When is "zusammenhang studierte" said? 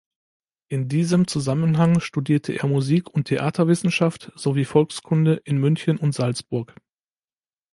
1.27-2.53